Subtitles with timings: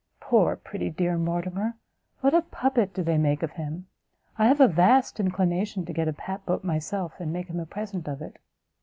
[0.19, 1.75] Poor pretty dear Mortimer!
[2.21, 3.85] what a puppet do they make of him!
[4.35, 7.67] I have a vast inclination to get a pap boat myself, and make him a
[7.67, 8.39] present of it."